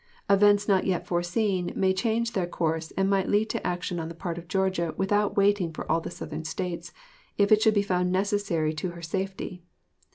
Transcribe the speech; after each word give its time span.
Events 0.27 0.67
not 0.67 0.87
yet 0.87 1.05
foreseen 1.05 1.71
may 1.75 1.93
change 1.93 2.33
their 2.33 2.47
course 2.47 2.89
and 2.97 3.07
might 3.07 3.29
lead 3.29 3.51
to 3.51 3.63
action 3.67 3.99
on 3.99 4.09
the 4.09 4.15
part 4.15 4.39
of 4.39 4.47
Georgia 4.47 4.95
without 4.97 5.37
waiting 5.37 5.71
for 5.71 5.85
all 5.91 6.01
the 6.01 6.09
Southern 6.09 6.43
States, 6.43 6.91
if 7.37 7.51
it 7.51 7.61
should 7.61 7.75
be 7.75 7.83
found 7.83 8.11
necessary 8.11 8.73
to 8.73 8.89
her 8.93 9.03
safety. 9.03 9.61